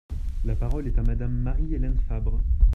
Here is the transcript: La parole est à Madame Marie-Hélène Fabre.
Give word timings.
La 0.45 0.55
parole 0.55 0.87
est 0.87 0.97
à 0.97 1.03
Madame 1.03 1.31
Marie-Hélène 1.41 1.99
Fabre. 2.09 2.39